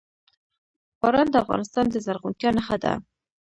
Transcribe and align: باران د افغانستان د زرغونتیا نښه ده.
باران 0.99 1.27
د 1.31 1.35
افغانستان 1.43 1.85
د 1.89 1.95
زرغونتیا 2.05 2.49
نښه 2.57 2.77
ده. 2.83 2.93